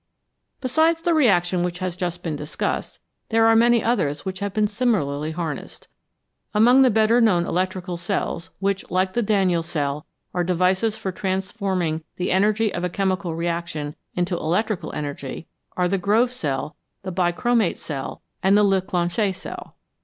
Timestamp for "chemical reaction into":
12.89-14.35